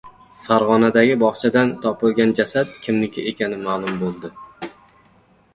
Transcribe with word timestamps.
Farg‘onadagi 0.43 1.17
bog‘chadan 1.23 1.69
topilgan 1.83 2.33
jasad 2.41 2.71
kimniki 2.87 3.27
ekani 3.33 3.63
ma’lum 3.69 4.01
bo‘ldi 4.03 4.33